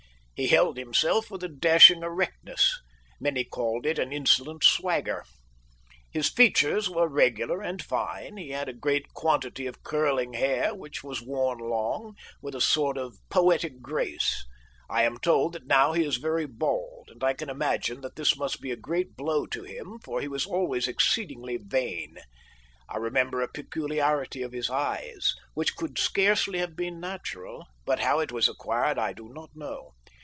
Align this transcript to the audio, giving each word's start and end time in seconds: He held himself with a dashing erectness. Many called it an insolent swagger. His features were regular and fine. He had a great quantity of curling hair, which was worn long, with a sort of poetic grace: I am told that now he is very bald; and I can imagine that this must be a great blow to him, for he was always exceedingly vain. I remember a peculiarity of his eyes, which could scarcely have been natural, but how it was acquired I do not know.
He 0.33 0.47
held 0.47 0.75
himself 0.75 1.29
with 1.29 1.43
a 1.43 1.47
dashing 1.47 2.01
erectness. 2.01 2.81
Many 3.19 3.43
called 3.43 3.85
it 3.85 3.99
an 3.99 4.11
insolent 4.11 4.63
swagger. 4.63 5.23
His 6.09 6.29
features 6.31 6.89
were 6.89 7.07
regular 7.07 7.61
and 7.61 7.79
fine. 7.79 8.37
He 8.37 8.49
had 8.49 8.67
a 8.67 8.73
great 8.73 9.13
quantity 9.13 9.67
of 9.67 9.83
curling 9.83 10.33
hair, 10.33 10.73
which 10.73 11.03
was 11.03 11.21
worn 11.21 11.59
long, 11.59 12.15
with 12.41 12.55
a 12.55 12.59
sort 12.61 12.97
of 12.97 13.17
poetic 13.29 13.83
grace: 13.83 14.43
I 14.89 15.03
am 15.03 15.19
told 15.19 15.53
that 15.53 15.67
now 15.67 15.93
he 15.93 16.03
is 16.03 16.17
very 16.17 16.47
bald; 16.47 17.09
and 17.11 17.23
I 17.23 17.33
can 17.35 17.47
imagine 17.51 18.01
that 18.01 18.15
this 18.15 18.35
must 18.35 18.61
be 18.61 18.71
a 18.71 18.75
great 18.75 19.15
blow 19.15 19.45
to 19.45 19.61
him, 19.61 19.99
for 20.03 20.21
he 20.21 20.27
was 20.27 20.47
always 20.47 20.87
exceedingly 20.87 21.57
vain. 21.57 22.17
I 22.89 22.97
remember 22.97 23.43
a 23.43 23.47
peculiarity 23.47 24.41
of 24.41 24.53
his 24.53 24.71
eyes, 24.71 25.35
which 25.53 25.75
could 25.75 25.99
scarcely 25.99 26.57
have 26.57 26.75
been 26.75 26.99
natural, 26.99 27.67
but 27.85 27.99
how 27.99 28.19
it 28.19 28.31
was 28.31 28.49
acquired 28.49 28.97
I 28.97 29.13
do 29.13 29.29
not 29.31 29.51
know. 29.53 29.91